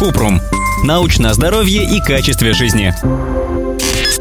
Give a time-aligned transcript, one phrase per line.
[0.00, 0.40] Купрум.
[0.82, 2.94] Научное здоровье и качестве жизни.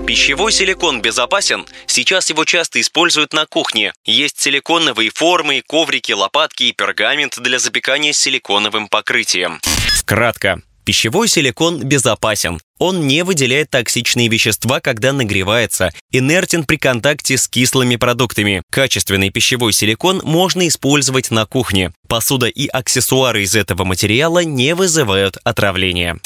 [0.06, 1.66] Пищевой силикон безопасен?
[1.86, 3.94] Сейчас его часто используют на кухне.
[4.04, 9.62] Есть силиконовые формы, коврики, лопатки и пергамент для запекания с силиконовым покрытием.
[10.04, 10.62] Кратко.
[10.90, 12.60] Пищевой силикон безопасен.
[12.80, 18.64] Он не выделяет токсичные вещества, когда нагревается, инертен при контакте с кислыми продуктами.
[18.72, 21.92] Качественный пищевой силикон можно использовать на кухне.
[22.08, 26.18] Посуда и аксессуары из этого материала не вызывают отравления.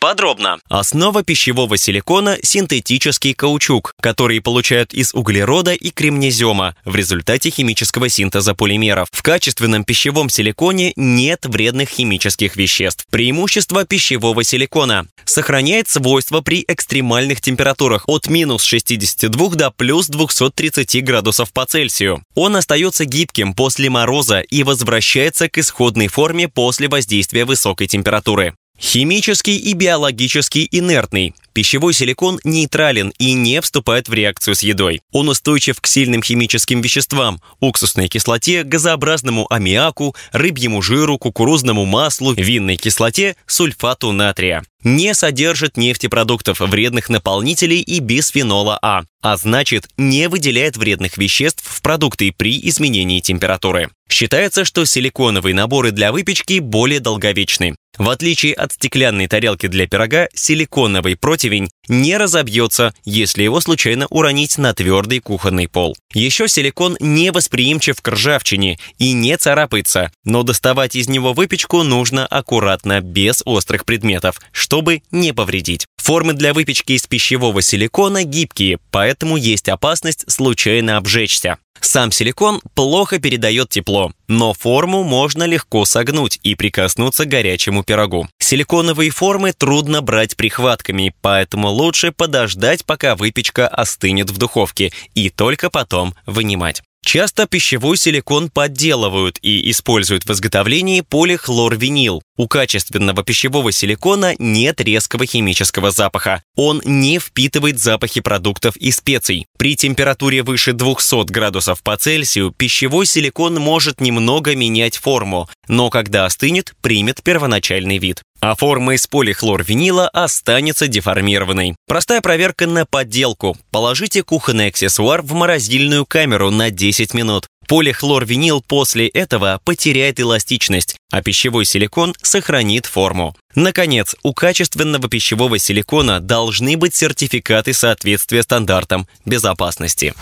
[0.00, 0.58] Подробно.
[0.68, 8.54] Основа пищевого силикона– синтетический каучук, который получают из углерода и кремнезема в результате химического синтеза
[8.54, 9.08] полимеров.
[9.10, 13.06] В качественном пищевом силиконе нет вредных химических веществ.
[13.10, 21.52] Преимущество пищевого силикона– сохраняет свойства при экстремальных температурах от минус 62 до плюс 230 градусов
[21.52, 22.22] по Цельсию.
[22.34, 28.54] Он остается гибким после мороза и возвращается к исходной форме после воздействия высокой температуры.
[28.80, 31.34] Химический и биологически инертный.
[31.52, 35.00] Пищевой силикон нейтрален и не вступает в реакцию с едой.
[35.10, 42.76] Он устойчив к сильным химическим веществам– уксусной кислоте, газообразному аммиаку, рыбьему жиру, кукурузному маслу, винной
[42.76, 44.62] кислоте, сульфату натрия.
[44.84, 51.82] Не содержит нефтепродуктов, вредных наполнителей и бисфенола А, а значит, не выделяет вредных веществ в
[51.82, 53.90] продукты при изменении температуры.
[54.08, 57.74] Считается, что силиконовые наборы для выпечки более долговечны.
[57.98, 64.56] В отличие от стеклянной тарелки для пирога, силиконовый противень не разобьется, если его случайно уронить
[64.56, 65.96] на твердый кухонный пол.
[66.14, 72.24] Еще силикон не восприимчив к ржавчине и не царапается, но доставать из него выпечку нужно
[72.26, 75.86] аккуратно, без острых предметов, чтобы не повредить.
[75.96, 81.58] Формы для выпечки из пищевого силикона гибкие, поэтому есть опасность случайно обжечься.
[81.80, 88.28] Сам силикон плохо передает тепло, но форму можно легко согнуть и прикоснуться к горячему пирогу.
[88.38, 95.70] Силиконовые формы трудно брать прихватками, поэтому лучше подождать, пока выпечка остынет в духовке, и только
[95.70, 96.82] потом вынимать.
[97.10, 102.20] Часто пищевой силикон подделывают и используют в изготовлении полихлорвинил.
[102.36, 106.42] У качественного пищевого силикона нет резкого химического запаха.
[106.54, 109.46] Он не впитывает запахи продуктов и специй.
[109.56, 116.26] При температуре выше 200 градусов по Цельсию пищевой силикон может немного менять форму, но когда
[116.26, 121.74] остынет, примет первоначальный вид а форма из полихлорвинила останется деформированной.
[121.86, 123.56] Простая проверка на подделку.
[123.70, 127.46] Положите кухонный аксессуар в морозильную камеру на 10 минут.
[127.66, 133.36] Полихлорвинил после этого потеряет эластичность, а пищевой силикон сохранит форму.
[133.54, 140.14] Наконец, у качественного пищевого силикона должны быть сертификаты соответствия стандартам безопасности.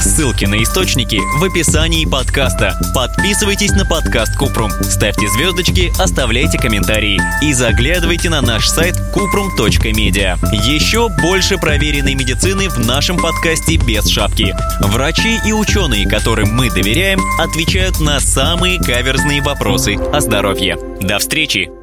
[0.00, 2.76] Ссылки на источники в описании подкаста.
[2.94, 10.38] Подписывайтесь на подкаст Купрум, ставьте звездочки, оставляйте комментарии и заглядывайте на наш сайт kuprum.media.
[10.52, 14.56] Еще больше проверенной медицины в нашем подкасте без шапки.
[14.80, 20.78] Врачи и ученые, которым мы доверяем, отвечают на самые каверзные вопросы о здоровье.
[21.00, 21.81] До встречи!